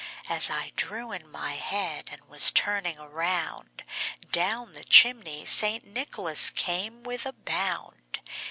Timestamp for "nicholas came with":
5.85-7.23